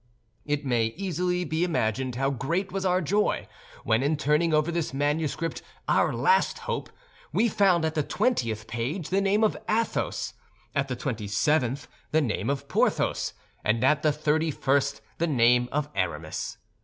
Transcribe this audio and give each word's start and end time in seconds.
It 0.47 0.65
may 0.65 0.89
be 0.89 1.03
easily 1.05 1.63
imagined 1.63 2.15
how 2.15 2.31
great 2.31 2.71
was 2.71 2.83
our 2.87 3.01
joy 3.03 3.47
when, 3.83 4.01
in 4.01 4.17
turning 4.17 4.51
over 4.51 4.71
this 4.71 4.95
manuscript, 4.95 5.61
our 5.87 6.11
last 6.11 6.57
hope, 6.65 6.89
we 7.31 7.47
found 7.47 7.85
at 7.85 7.93
the 7.93 8.01
twentieth 8.01 8.65
page 8.65 9.09
the 9.09 9.21
name 9.21 9.43
of 9.43 9.55
Athos, 9.69 10.33
at 10.73 10.87
the 10.87 10.95
twenty 10.95 11.27
seventh 11.27 11.87
the 12.09 12.19
name 12.19 12.49
of 12.49 12.67
Porthos, 12.67 13.33
and 13.63 13.83
at 13.83 14.01
the 14.01 14.11
thirty 14.11 14.49
first 14.49 15.01
the 15.19 15.27
name 15.27 15.69
of 15.71 15.87
Aramis. 15.93 16.57